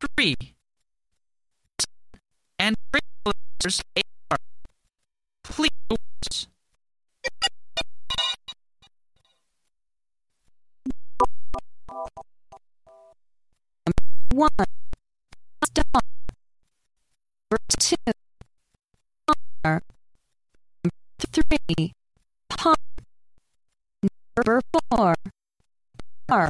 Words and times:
three. 0.00 0.54
And 2.58 2.76
letters 2.92 3.82
are. 4.30 4.38
Please. 5.44 5.68
one, 14.38 14.50
star. 15.64 16.02
Number 20.84 20.92
two, 21.18 21.42
three, 21.42 21.92
pump. 22.48 22.78
Number 24.36 24.60
four, 24.90 25.14
bar. 26.28 26.48